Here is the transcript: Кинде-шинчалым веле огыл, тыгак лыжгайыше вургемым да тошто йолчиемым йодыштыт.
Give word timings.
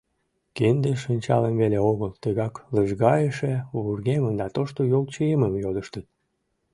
Кинде-шинчалым 0.55 1.55
веле 1.61 1.79
огыл, 1.91 2.11
тыгак 2.21 2.53
лыжгайыше 2.75 3.53
вургемым 3.81 4.33
да 4.41 4.47
тошто 4.55 4.81
йолчиемым 4.91 5.53
йодыштыт. 5.63 6.05